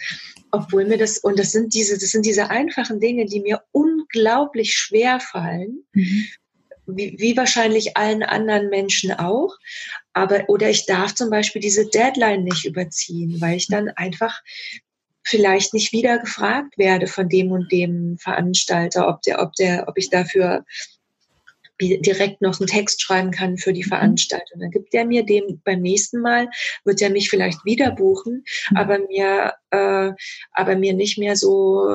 obwohl 0.51 0.85
mir 0.85 0.97
das, 0.97 1.17
und 1.17 1.37
das 1.37 1.51
sind 1.51 1.73
diese, 1.73 1.97
das 1.97 2.11
sind 2.11 2.25
diese 2.25 2.49
einfachen 2.49 2.99
Dinge, 2.99 3.25
die 3.25 3.41
mir 3.41 3.61
unglaublich 3.71 4.73
schwer 4.73 5.19
fallen, 5.19 5.83
mhm. 5.93 6.27
Wie, 6.85 7.15
wie 7.19 7.37
wahrscheinlich 7.37 7.97
allen 7.97 8.23
anderen 8.23 8.69
Menschen 8.69 9.11
auch. 9.11 9.55
Aber, 10.13 10.43
oder 10.47 10.69
ich 10.69 10.85
darf 10.85 11.15
zum 11.15 11.29
Beispiel 11.29 11.61
diese 11.61 11.87
Deadline 11.87 12.43
nicht 12.43 12.65
überziehen, 12.65 13.39
weil 13.39 13.57
ich 13.57 13.67
dann 13.67 13.89
einfach 13.89 14.41
vielleicht 15.23 15.73
nicht 15.73 15.93
wieder 15.93 16.19
gefragt 16.19 16.77
werde 16.77 17.07
von 17.07 17.29
dem 17.29 17.51
und 17.51 17.71
dem 17.71 18.17
Veranstalter, 18.17 19.07
ob 19.07 19.21
der, 19.21 19.41
ob 19.41 19.53
der, 19.53 19.87
ob 19.87 19.97
ich 19.97 20.09
dafür 20.09 20.65
direkt 21.81 22.41
noch 22.41 22.59
einen 22.59 22.67
Text 22.67 23.01
schreiben 23.01 23.31
kann 23.31 23.57
für 23.57 23.73
die 23.73 23.83
mhm. 23.83 23.89
Veranstaltung. 23.89 24.59
Dann 24.59 24.71
gibt 24.71 24.93
er 24.93 25.05
mir 25.05 25.25
den 25.25 25.61
beim 25.63 25.81
nächsten 25.81 26.21
Mal, 26.21 26.49
wird 26.83 27.01
er 27.01 27.09
mich 27.09 27.29
vielleicht 27.29 27.63
wieder 27.65 27.91
buchen, 27.91 28.43
mhm. 28.69 28.77
aber 28.77 28.99
mir, 28.99 29.53
äh, 29.71 30.11
aber 30.51 30.75
mir 30.75 30.93
nicht 30.93 31.17
mehr 31.17 31.35
so 31.35 31.87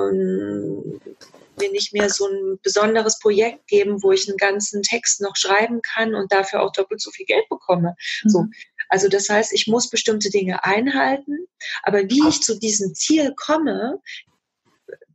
mir 1.58 1.70
nicht 1.70 1.92
mehr 1.92 2.10
so 2.10 2.26
ein 2.26 2.58
besonderes 2.62 3.18
Projekt 3.18 3.66
geben, 3.66 4.02
wo 4.02 4.12
ich 4.12 4.28
einen 4.28 4.36
ganzen 4.36 4.82
Text 4.82 5.20
noch 5.20 5.36
schreiben 5.36 5.80
kann 5.82 6.14
und 6.14 6.32
dafür 6.32 6.62
auch 6.62 6.72
doppelt 6.72 7.00
so 7.00 7.10
viel 7.10 7.26
Geld 7.26 7.48
bekomme. 7.48 7.94
Mhm. 8.24 8.28
So. 8.28 8.44
Also 8.88 9.08
das 9.08 9.28
heißt, 9.28 9.52
ich 9.52 9.66
muss 9.66 9.90
bestimmte 9.90 10.30
Dinge 10.30 10.64
einhalten, 10.64 11.46
aber 11.82 12.08
wie 12.08 12.26
ich 12.28 12.40
zu 12.40 12.58
diesem 12.58 12.94
Ziel 12.94 13.34
komme, 13.36 14.00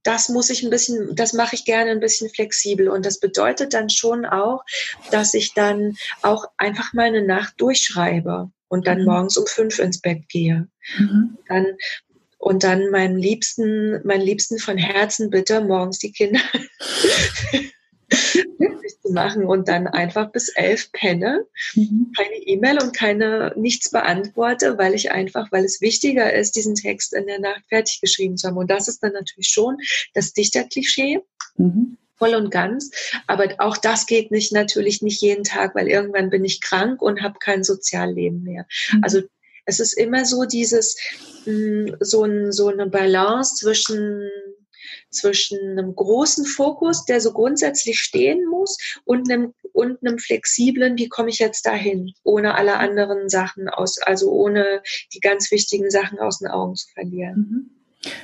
das 0.03 0.29
muss 0.29 0.49
ich 0.49 0.63
ein 0.63 0.69
bisschen, 0.69 1.15
das 1.15 1.33
mache 1.33 1.55
ich 1.55 1.65
gerne 1.65 1.91
ein 1.91 1.99
bisschen 1.99 2.29
flexibel. 2.29 2.89
Und 2.89 3.05
das 3.05 3.19
bedeutet 3.19 3.73
dann 3.73 3.89
schon 3.89 4.25
auch, 4.25 4.63
dass 5.11 5.33
ich 5.33 5.53
dann 5.53 5.95
auch 6.21 6.45
einfach 6.57 6.93
mal 6.93 7.07
eine 7.07 7.25
Nacht 7.25 7.55
durchschreibe 7.57 8.51
und 8.67 8.87
dann 8.87 8.99
mhm. 8.99 9.05
morgens 9.05 9.37
um 9.37 9.47
fünf 9.47 9.79
ins 9.79 10.01
Bett 10.01 10.27
gehe. 10.29 10.67
Mhm. 10.97 11.37
Dann, 11.47 11.77
und 12.43 12.65
dann 12.65 12.89
meinen 12.89 13.17
Liebsten, 13.17 14.05
meinen 14.05 14.21
Liebsten 14.21 14.59
von 14.59 14.77
Herzen 14.77 15.29
bitte 15.29 15.61
morgens 15.61 15.99
die 15.99 16.11
Kinder 16.11 16.41
zu 19.01 19.13
machen 19.13 19.45
und 19.45 19.69
dann 19.69 19.87
einfach 19.87 20.29
bis 20.29 20.49
elf 20.49 20.91
penne, 20.91 21.45
mhm. 21.73 22.11
keine 22.17 22.35
E-Mail 22.35 22.83
und 22.83 22.93
keine 22.93 23.53
nichts 23.55 23.91
beantworte, 23.91 24.77
weil 24.77 24.93
ich 24.93 25.11
einfach, 25.11 25.53
weil 25.53 25.63
es 25.63 25.79
wichtiger 25.79 26.33
ist, 26.33 26.57
diesen 26.57 26.75
Text 26.75 27.13
in 27.13 27.27
der 27.27 27.39
Nacht 27.39 27.63
fertig 27.69 28.01
geschrieben 28.01 28.35
zu 28.35 28.49
haben. 28.49 28.57
Und 28.57 28.69
das 28.69 28.89
ist 28.89 29.01
dann 29.01 29.13
natürlich 29.13 29.47
schon 29.47 29.77
das 30.13 30.33
Dichterklischee. 30.33 31.21
Mhm 31.55 31.97
voll 32.15 32.35
und 32.35 32.51
ganz. 32.51 32.91
Aber 33.27 33.55
auch 33.57 33.75
das 33.75 34.05
geht 34.05 34.29
nicht 34.31 34.53
natürlich 34.53 35.01
nicht 35.01 35.21
jeden 35.21 35.43
Tag, 35.43 35.75
weil 35.75 35.89
irgendwann 35.89 36.29
bin 36.29 36.45
ich 36.45 36.61
krank 36.61 37.01
und 37.01 37.21
habe 37.21 37.39
kein 37.39 37.65
Sozialleben 37.65 38.43
mehr. 38.43 38.65
Mhm. 38.93 39.03
Also 39.03 39.23
es 39.65 39.79
ist 39.79 39.93
immer 39.93 40.25
so 40.25 40.45
dieses 40.45 40.97
mh, 41.45 41.53
mm, 41.53 41.97
so, 41.99 42.23
ein, 42.23 42.51
so 42.51 42.67
eine 42.67 42.87
Balance 42.87 43.55
zwischen 43.55 44.29
zwischen 45.13 45.59
einem 45.77 45.95
großen 45.95 46.45
Fokus, 46.45 47.05
der 47.05 47.21
so 47.21 47.31
grundsätzlich 47.31 47.99
stehen 47.99 48.45
muss, 48.49 48.77
und 49.05 49.31
einem, 49.31 49.53
und 49.71 49.99
einem 50.01 50.17
flexiblen, 50.17 50.97
wie 50.97 51.07
komme 51.07 51.29
ich 51.29 51.39
jetzt 51.39 51.65
dahin, 51.65 52.13
ohne 52.23 52.55
alle 52.55 52.77
anderen 52.77 53.29
Sachen 53.29 53.69
aus, 53.69 53.99
also 53.99 54.31
ohne 54.31 54.81
die 55.13 55.19
ganz 55.19 55.51
wichtigen 55.51 55.89
Sachen 55.89 56.19
aus 56.19 56.39
den 56.39 56.49
Augen 56.49 56.75
zu 56.75 56.87
verlieren. 56.93 57.35
Mhm. 57.35 57.69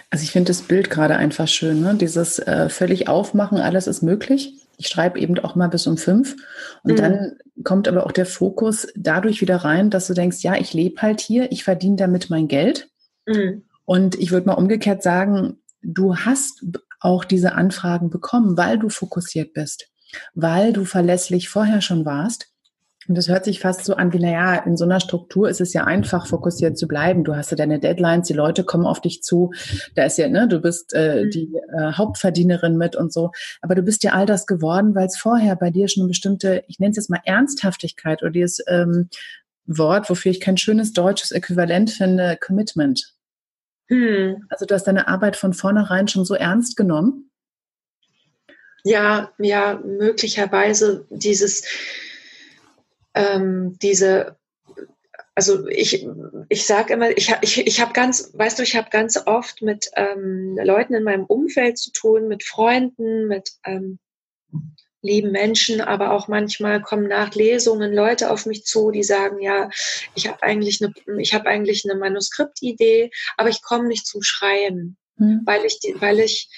Also 0.10 0.24
ich 0.24 0.31
finde 0.31 0.50
das 0.50 0.63
Bild 0.63 0.89
gerade 0.89 1.15
einfach 1.15 1.48
schön, 1.48 1.81
ne? 1.81 1.96
dieses 1.96 2.39
äh, 2.39 2.69
völlig 2.69 3.08
aufmachen, 3.08 3.60
alles 3.60 3.88
ist 3.88 4.01
möglich. 4.01 4.53
Ich 4.80 4.88
schreibe 4.88 5.20
eben 5.20 5.38
auch 5.40 5.56
mal 5.56 5.68
bis 5.68 5.86
um 5.88 5.98
fünf 5.98 6.38
und 6.84 6.94
mhm. 6.94 6.96
dann 6.96 7.38
kommt 7.66 7.88
aber 7.90 8.06
auch 8.06 8.14
der 8.14 8.26
Fokus 8.26 8.88
dadurch 8.96 9.42
wieder 9.42 9.58
rein, 9.58 9.90
dass 9.90 10.08
du 10.08 10.14
denkst, 10.14 10.38
ja, 10.42 10.56
ich 10.56 10.74
lebe 10.74 11.02
halt 11.02 11.20
hier, 11.20 11.52
ich 11.52 11.66
verdiene 11.66 11.98
damit 11.98 12.30
mein 12.30 12.48
Geld. 12.48 12.88
Mhm. 13.28 13.66
Und 13.84 14.16
ich 14.16 14.32
würde 14.32 14.48
mal 14.48 14.54
umgekehrt 14.54 15.04
sagen, 15.04 15.60
du 15.82 16.16
hast 16.16 16.64
auch 17.02 17.26
diese 17.26 17.54
Anfragen 17.54 18.10
bekommen, 18.10 18.58
weil 18.58 18.80
du 18.80 18.90
fokussiert 18.90 19.54
bist, 19.54 19.90
weil 20.34 20.72
du 20.72 20.86
verlässlich 20.86 21.50
vorher 21.50 21.82
schon 21.82 22.06
warst. 22.06 22.48
Und 23.10 23.18
das 23.18 23.28
hört 23.28 23.44
sich 23.44 23.60
fast 23.60 23.84
so 23.84 23.96
an 23.96 24.13
wie, 24.13 24.20
naja, 24.20 24.56
in 24.63 24.78
so 24.78 24.86
einer 24.86 25.00
Struktur 25.00 25.50
ist 25.50 25.60
es 25.60 25.74
ja 25.74 25.84
einfach, 25.84 26.28
fokussiert 26.28 26.78
zu 26.78 26.88
bleiben. 26.88 27.24
Du 27.24 27.36
hast 27.36 27.51
ja 27.51 27.58
deine 27.58 27.80
Deadlines, 27.80 28.28
die 28.28 28.34
Leute 28.34 28.63
kommen 28.63 28.86
auf 28.86 29.01
dich 29.01 29.24
zu. 29.24 29.51
Da 29.96 30.06
ist 30.06 30.18
ja, 30.18 30.30
ne, 30.30 30.48
du 30.48 30.62
bist 30.62 30.94
äh, 30.94 31.25
mhm. 31.25 31.30
die 31.32 31.51
äh, 31.75 31.94
Hauptverdienerin 31.94 32.78
mit 32.78 32.96
und 32.96 33.12
so. 33.12 33.32
Aber 33.62 33.75
du 33.75 33.82
bist 33.82 34.04
ja 34.04 34.13
all 34.13 34.25
das 34.25 34.46
geworden, 34.46 34.96
weil 34.96 35.08
es 35.08 35.18
vorher 35.18 35.56
bei 35.56 35.72
dir 35.72 35.89
schon 35.89 36.04
eine 36.04 36.10
bestimmte, 36.10 36.63
ich 36.68 36.80
nenne 36.80 36.92
es 36.92 36.98
jetzt 36.98 37.10
mal 37.10 37.22
Ernsthaftigkeit 37.25 38.22
oder 38.22 38.32
dieses 38.32 38.63
ähm, 38.68 39.10
Wort, 39.66 40.10
wofür 40.10 40.32
ich 40.32 40.39
kein 40.39 40.58
schönes 40.58 40.94
deutsches 40.94 41.32
Äquivalent 41.32 41.89
finde, 41.89 42.38
Commitment 42.39 43.13
hm. 43.89 44.46
Also 44.50 44.66
du 44.66 44.75
hast 44.75 44.86
deine 44.86 45.08
Arbeit 45.08 45.36
von 45.36 45.54
vornherein 45.54 46.08
schon 46.08 46.24
so 46.24 46.36
ernst 46.36 46.78
genommen? 46.78 47.32
Ja, 48.84 49.32
ja, 49.39 49.82
möglicherweise 49.84 51.06
dieses, 51.10 51.66
ähm, 53.13 53.78
diese, 53.82 54.38
also 55.36 55.68
ich, 55.68 56.08
ich 56.50 56.66
sage 56.66 56.94
immer, 56.94 57.16
ich, 57.18 57.34
ich, 57.42 57.66
ich 57.66 57.82
habe 57.82 57.94
ganz, 57.94 58.32
weißt 58.34 58.60
du, 58.60 58.63
ich 58.63 58.75
habe 58.75 58.89
ganz 58.89 59.18
oft 59.25 59.62
mit 59.62 59.89
ähm, 59.96 60.58
Leuten 60.62 60.94
in 60.94 61.04
meinem 61.04 61.25
Umfeld 61.25 61.78
zu 61.78 61.92
tun, 61.92 62.28
mit 62.28 62.44
Freunden, 62.44 63.28
mit 63.28 63.51
ähm, 63.66 64.00
lieben 65.01 65.32
Menschen, 65.32 65.82
aber 65.82 66.12
auch 66.12 66.28
manchmal 66.28 66.82
kommen 66.82 67.08
nach 67.08 67.34
Lesungen 67.34 67.94
Leute 67.94 68.32
auf 68.32 68.46
mich 68.46 68.66
zu, 68.66 68.92
die 68.92 69.04
sagen, 69.04 69.39
ja, 69.39 69.70
ich 70.13 70.28
habe 70.28 70.44
eigentlich 70.44 70.82
eine, 70.84 70.94
ich 71.20 71.34
habe 71.34 71.48
eigentlich 71.48 71.89
eine 71.89 71.98
Manuskriptidee, 71.98 73.12
aber 73.38 73.50
ich 73.50 73.62
komme 73.62 73.88
nicht 73.88 74.06
zum 74.06 74.22
Schreiben 74.22 74.98
mhm. 75.20 75.42
weil 75.46 75.66
ich, 75.66 75.80
weil 76.00 76.20
ich, 76.20 76.50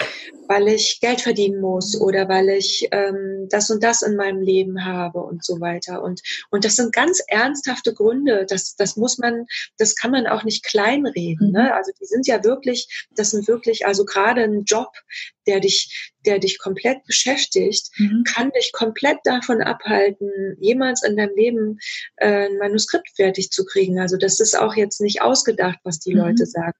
weil 0.47 0.67
ich 0.67 0.99
Geld 1.01 1.21
verdienen 1.21 1.61
muss 1.61 1.99
oder 1.99 2.29
weil 2.29 2.49
ich 2.49 2.87
ähm, 2.91 3.47
das 3.49 3.69
und 3.69 3.83
das 3.83 4.01
in 4.01 4.15
meinem 4.15 4.41
Leben 4.41 4.85
habe 4.85 5.19
und 5.19 5.43
so 5.43 5.59
weiter. 5.59 6.01
Und 6.03 6.21
und 6.49 6.65
das 6.65 6.75
sind 6.75 6.93
ganz 6.93 7.21
ernsthafte 7.27 7.93
Gründe. 7.93 8.45
Das 8.47 8.75
das 8.75 8.95
muss 8.95 9.17
man, 9.17 9.45
das 9.77 9.95
kann 9.95 10.11
man 10.11 10.27
auch 10.27 10.43
nicht 10.43 10.63
kleinreden. 10.63 11.47
Mhm. 11.47 11.53
Ne? 11.53 11.73
Also 11.73 11.91
die 11.99 12.05
sind 12.05 12.27
ja 12.27 12.43
wirklich, 12.43 13.07
das 13.15 13.31
sind 13.31 13.47
wirklich, 13.47 13.85
also 13.85 14.05
gerade 14.05 14.43
ein 14.43 14.63
Job, 14.63 14.91
der 15.47 15.59
dich, 15.59 16.11
der 16.25 16.39
dich 16.39 16.59
komplett 16.59 17.03
beschäftigt, 17.05 17.89
mhm. 17.97 18.23
kann 18.23 18.51
dich 18.51 18.71
komplett 18.73 19.17
davon 19.23 19.61
abhalten, 19.61 20.29
jemals 20.59 21.03
in 21.03 21.17
deinem 21.17 21.35
Leben 21.35 21.79
äh, 22.17 22.47
ein 22.47 22.57
Manuskript 22.57 23.09
fertig 23.15 23.49
zu 23.51 23.65
kriegen. 23.65 23.99
Also 23.99 24.17
das 24.17 24.39
ist 24.39 24.57
auch 24.57 24.75
jetzt 24.75 25.01
nicht 25.01 25.21
ausgedacht, 25.21 25.79
was 25.83 25.99
die 25.99 26.13
mhm. 26.13 26.21
Leute 26.21 26.45
sagen. 26.45 26.77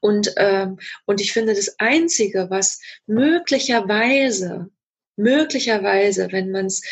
Und, 0.00 0.32
ähm, 0.36 0.78
und 1.06 1.20
ich 1.20 1.32
finde, 1.32 1.54
das 1.54 1.78
Einzige, 1.78 2.46
was 2.50 2.80
möglicherweise, 3.06 4.70
möglicherweise, 5.16 6.32
wenn 6.32 6.50
man 6.50 6.66
es 6.66 6.82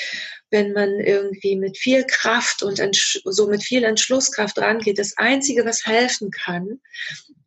wenn 0.52 0.72
man 0.74 1.00
irgendwie 1.00 1.56
mit 1.56 1.78
viel 1.78 2.04
Kraft 2.04 2.62
und 2.62 2.78
so 3.24 3.48
mit 3.48 3.64
viel 3.64 3.84
Entschlusskraft 3.84 4.58
rangeht. 4.58 4.98
Das 4.98 5.16
Einzige, 5.16 5.64
was 5.64 5.86
helfen 5.86 6.30
kann, 6.30 6.78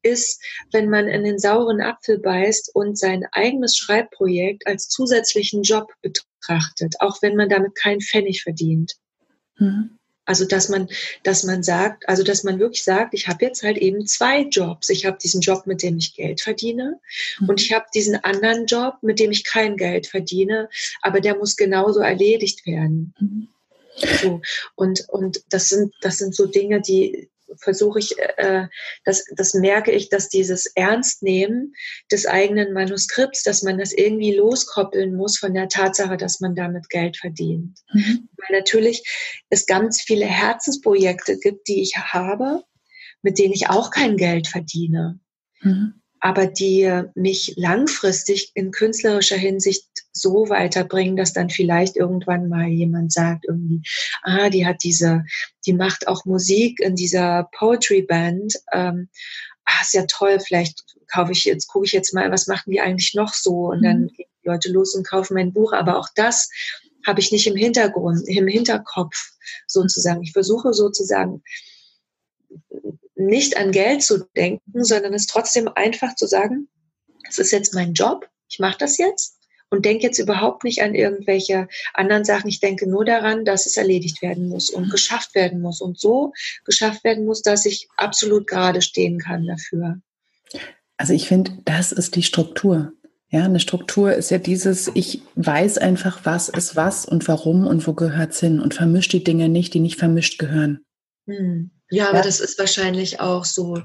ist, 0.02 0.44
wenn 0.72 0.90
man 0.90 1.08
in 1.08 1.24
den 1.24 1.38
sauren 1.38 1.82
Apfel 1.82 2.18
beißt 2.18 2.74
und 2.74 2.98
sein 2.98 3.24
eigenes 3.32 3.78
Schreibprojekt 3.78 4.66
als 4.66 4.90
zusätzlichen 4.90 5.62
Job 5.62 5.92
betrachtet, 6.02 6.96
auch 7.00 7.22
wenn 7.22 7.36
man 7.36 7.48
damit 7.48 7.76
keinen 7.76 8.02
Pfennig 8.02 8.42
verdient. 8.42 8.94
Mhm. 9.58 10.00
Also 10.26 10.46
dass 10.46 10.70
man, 10.70 10.90
dass 11.24 11.44
man 11.44 11.64
sagt, 11.64 12.08
also 12.10 12.24
dass 12.24 12.44
man 12.44 12.60
wirklich 12.60 12.84
sagt, 12.84 13.14
ich 13.14 13.28
habe 13.28 13.46
jetzt 13.46 13.64
halt 13.64 13.78
eben 13.78 14.06
zwei 14.08 14.42
Jobs. 14.42 14.90
Ich 14.90 15.06
habe 15.06 15.18
diesen 15.22 15.42
Job, 15.42 15.68
mit 15.68 15.84
dem 15.84 15.98
ich 15.98 16.16
Geld 16.16 16.42
verdiene, 16.42 17.00
mhm. 17.40 17.50
und 17.50 17.62
ich 17.62 17.74
habe 17.74 17.86
diesen 17.94 18.16
anderen 18.16 18.66
Job, 18.66 18.96
mit 19.02 19.20
dem 19.20 19.32
ich 19.32 19.44
kein 19.44 19.78
Geld 19.78 20.08
verdiene, 20.08 20.70
aber 21.02 21.22
der 21.22 21.38
muss 21.38 21.56
genauso 21.56 22.00
erledigt 22.00 22.66
werden. 22.66 23.14
Mhm. 23.20 23.48
So. 24.22 24.42
Und, 24.76 25.08
und 25.10 25.44
das 25.50 25.70
sind, 25.70 25.94
das 26.02 26.18
sind 26.18 26.36
so 26.36 26.48
Dinge, 26.48 26.82
die, 26.82 27.30
versuche 27.58 28.00
ich, 28.00 28.18
äh, 28.18 28.68
das, 29.04 29.26
das 29.36 29.54
merke 29.54 29.92
ich, 29.92 30.10
dass 30.10 30.30
dieses 30.30 30.66
Ernstnehmen 30.68 31.74
des 32.12 32.26
eigenen 32.26 32.74
Manuskripts, 32.74 33.44
dass 33.44 33.64
man 33.64 33.78
das 33.78 33.94
irgendwie 33.94 34.34
loskoppeln 34.36 35.16
muss 35.16 35.38
von 35.38 35.54
der 35.54 35.68
Tatsache, 35.68 36.18
dass 36.18 36.40
man 36.40 36.56
damit 36.56 36.90
Geld 36.90 37.18
verdient. 37.18 37.80
Mhm. 37.94 38.30
Weil 38.38 38.60
natürlich 38.60 39.04
es 39.50 39.66
ganz 39.66 40.02
viele 40.02 40.26
Herzensprojekte 40.26 41.38
gibt, 41.40 41.68
die 41.68 41.82
ich 41.82 41.98
habe, 41.98 42.64
mit 43.22 43.40
denen 43.40 43.54
ich 43.54 43.70
auch 43.70 43.92
kein 43.92 44.18
Geld 44.18 44.48
verdiene. 44.48 45.20
Mhm 45.62 46.02
aber 46.20 46.48
die 46.48 47.04
mich 47.14 47.54
langfristig 47.58 48.52
in 48.56 48.72
künstlerischer 48.72 49.38
Hinsicht 49.38 49.86
so 50.12 50.50
weiterbringen, 50.50 51.18
dass 51.18 51.34
dann 51.34 51.50
vielleicht 51.50 51.98
irgendwann 51.98 52.48
mal 52.48 52.68
jemand 52.68 53.12
sagt 53.12 53.46
irgendwie, 53.48 53.82
ah, 54.24 54.50
die 54.50 54.66
hat 54.66 54.78
diese, 54.84 55.24
die 55.66 55.74
macht 55.74 56.08
auch 56.08 56.26
Musik 56.26 56.80
in 56.80 56.96
dieser 56.96 57.50
Poetry 57.58 58.02
Band. 58.02 58.56
Ähm, 58.72 59.10
ah, 59.66 59.82
ist 59.82 59.94
ja 59.94 60.06
toll, 60.08 60.40
vielleicht 60.40 60.84
kaufe 61.12 61.34
ich 61.34 61.44
jetzt, 61.44 61.68
gucke 61.68 61.86
ich 61.86 61.92
jetzt 61.92 62.14
mal, 62.14 62.32
was 62.32 62.48
machen 62.48 62.72
die 62.72 62.82
eigentlich 62.82 63.14
noch 63.14 63.34
so? 63.34 63.70
Und 63.72 63.84
dann 63.84 64.04
mhm. 64.04 64.08
gehen 64.08 64.30
Leute 64.44 64.72
los 64.72 64.96
und 64.96 65.08
kaufen 65.08 65.34
mein 65.34 65.54
Buch, 65.54 65.74
aber 65.74 65.98
auch 65.98 66.10
das 66.16 66.50
habe 67.06 67.20
ich 67.20 67.32
nicht 67.32 67.48
im 67.48 67.56
Hintergrund, 67.56 68.28
im 68.28 68.48
Hinterkopf 68.48 69.32
sozusagen. 69.68 70.24
Ich 70.24 70.32
versuche 70.32 70.74
sozusagen 70.74 71.44
nicht 73.16 73.58
an 73.58 73.72
Geld 73.72 74.04
zu 74.04 74.26
denken, 74.36 74.84
sondern 74.84 75.14
es 75.14 75.28
trotzdem 75.28 75.70
einfach 75.74 76.16
zu 76.16 76.28
sagen, 76.28 76.68
es 77.28 77.40
ist 77.40 77.52
jetzt 77.52 77.74
mein 77.74 77.94
Job, 77.94 78.30
ich 78.50 78.60
mache 78.60 78.78
das 78.78 78.98
jetzt 78.98 79.40
und 79.70 79.86
denke 79.86 80.04
jetzt 80.04 80.20
überhaupt 80.20 80.64
nicht 80.64 80.82
an 80.82 80.96
irgendwelche 80.96 81.68
anderen 81.94 82.24
Sachen. 82.24 82.48
Ich 82.48 82.60
denke 82.60 82.88
nur 82.88 83.06
daran, 83.06 83.46
dass 83.46 83.66
es 83.66 83.78
erledigt 83.78 84.22
werden 84.22 84.48
muss 84.48 84.70
und 84.70 84.92
geschafft 84.92 85.36
werden 85.36 85.62
muss 85.62 85.82
und 85.82 86.00
so 86.00 86.34
geschafft 86.66 87.04
werden 87.04 87.26
muss, 87.26 87.42
dass 87.42 87.66
ich 87.66 87.88
absolut 87.98 88.48
gerade 88.48 88.82
stehen 88.82 89.20
kann 89.20 89.46
dafür. 89.46 90.00
Also 90.98 91.14
ich 91.14 91.28
finde, 91.28 91.58
das 91.66 91.92
ist 91.92 92.16
die 92.16 92.24
Struktur. 92.24 92.94
Ja, 93.30 93.44
eine 93.44 93.60
Struktur 93.60 94.14
ist 94.14 94.30
ja 94.30 94.38
dieses, 94.38 94.92
ich 94.94 95.22
weiß 95.36 95.80
einfach, 95.80 96.22
was 96.24 96.48
ist 96.48 96.76
was 96.76 97.06
und 97.06 97.28
warum 97.28 97.68
und 97.68 97.86
wo 97.86 97.94
gehört 97.94 98.32
es 98.32 98.40
hin 98.40 98.60
und 98.60 98.74
vermischt 98.74 99.12
die 99.12 99.24
Dinge 99.24 99.50
nicht, 99.50 99.74
die 99.74 99.80
nicht 99.80 99.98
vermischt 99.98 100.40
gehören. 100.40 100.86
Hm. 101.28 101.72
Ja, 101.90 102.10
aber 102.10 102.20
ja. 102.20 102.24
das 102.24 102.40
ist 102.40 102.58
wahrscheinlich 102.58 103.20
auch 103.20 103.46
so 103.46 103.82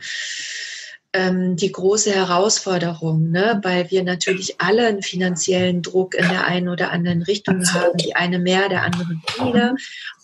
ähm, 1.12 1.56
die 1.56 1.72
große 1.72 2.12
Herausforderung, 2.12 3.30
ne? 3.30 3.60
weil 3.62 3.90
wir 3.90 4.04
natürlich 4.04 4.60
alle 4.60 4.86
einen 4.86 5.02
finanziellen 5.02 5.82
Druck 5.82 6.14
in 6.14 6.28
der 6.28 6.46
einen 6.46 6.68
oder 6.68 6.92
anderen 6.92 7.22
Richtung 7.22 7.56
Absolut. 7.56 7.88
haben, 7.88 7.96
die 7.98 8.14
eine 8.14 8.38
mehr, 8.38 8.68
der 8.68 8.82
andere 8.82 9.08
weniger. 9.38 9.74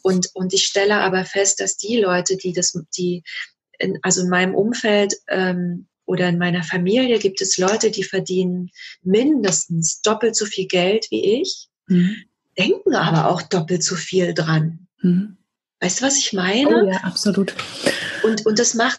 Und, 0.02 0.30
und 0.34 0.54
ich 0.54 0.64
stelle 0.64 0.98
aber 0.98 1.24
fest, 1.24 1.60
dass 1.60 1.76
die 1.76 1.98
Leute, 1.98 2.36
die 2.36 2.52
das, 2.52 2.78
die, 2.96 3.24
in, 3.78 3.98
also 4.02 4.22
in 4.22 4.28
meinem 4.28 4.54
Umfeld 4.54 5.14
ähm, 5.28 5.86
oder 6.04 6.28
in 6.28 6.38
meiner 6.38 6.62
Familie 6.62 7.18
gibt 7.18 7.40
es 7.40 7.58
Leute, 7.58 7.90
die 7.90 8.04
verdienen 8.04 8.70
mindestens 9.02 10.00
doppelt 10.02 10.36
so 10.36 10.46
viel 10.46 10.68
Geld 10.68 11.08
wie 11.10 11.40
ich, 11.40 11.68
mhm. 11.88 12.16
denken 12.56 12.94
aber 12.94 13.28
auch 13.28 13.42
doppelt 13.42 13.82
so 13.82 13.96
viel 13.96 14.34
dran. 14.34 14.86
Mhm. 15.02 15.36
Weißt 15.80 16.00
du, 16.00 16.06
was 16.06 16.16
ich 16.16 16.32
meine? 16.32 16.84
Oh 16.84 16.90
ja, 16.90 16.98
absolut. 17.02 17.54
Und, 18.22 18.46
und 18.46 18.58
das 18.58 18.74
macht 18.74 18.94